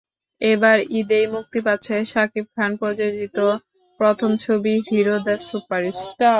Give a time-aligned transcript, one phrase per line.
[0.41, 3.37] এবার ঈদেই মুক্তি পাচ্ছে শাকিব খান প্রযোজিত
[3.99, 6.29] প্রথম ছবি হিরো, দ্য সুপারস্টার।